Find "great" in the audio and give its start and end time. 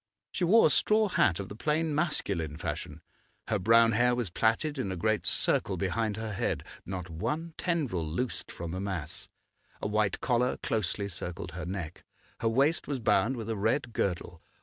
4.95-5.27